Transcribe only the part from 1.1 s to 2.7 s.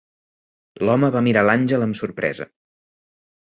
va mirar l'àngel amb sorpresa.